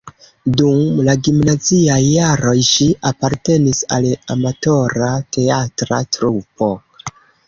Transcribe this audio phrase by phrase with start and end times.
[0.59, 6.71] Dum la gimnaziaj jaroj ŝi apartenis al amatora teatra trupo.